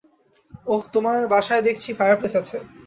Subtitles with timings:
[0.67, 2.57] অহ, তোমার বাসায় দেখছি ফায়ারপ্লেস আছে।